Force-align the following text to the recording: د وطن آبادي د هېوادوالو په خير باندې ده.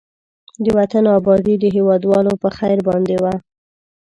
د 0.63 0.65
وطن 0.77 1.03
آبادي 1.17 1.55
د 1.59 1.65
هېوادوالو 1.75 2.33
په 2.41 2.49
خير 2.57 2.79
باندې 2.87 3.15
ده. 3.23 3.33